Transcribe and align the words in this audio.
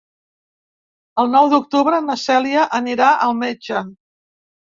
El 1.23 1.29
nou 1.35 1.49
d'octubre 1.51 1.99
na 2.07 2.15
Cèlia 2.23 2.65
anirà 2.81 3.11
al 3.27 3.37
metge. 3.45 3.85